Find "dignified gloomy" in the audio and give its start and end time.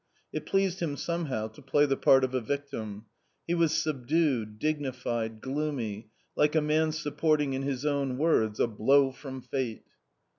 4.57-6.09